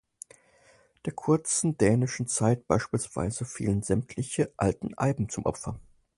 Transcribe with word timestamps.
Der 1.05 1.13
kurzen 1.13 1.77
dänischen 1.77 2.25
Zeit 2.25 2.65
beispielsweise 2.67 3.45
fielen 3.45 3.83
sämtliche 3.83 4.51
alten 4.57 4.97
Eiben 4.97 5.29
zum 5.29 5.45
Opfer. 5.45 5.79